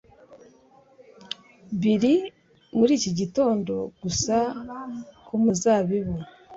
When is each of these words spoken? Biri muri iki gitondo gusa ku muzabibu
Biri 1.81 2.15
muri 2.77 2.91
iki 2.99 3.11
gitondo 3.19 3.73
gusa 4.01 4.35
ku 5.25 5.33
muzabibu 5.41 6.15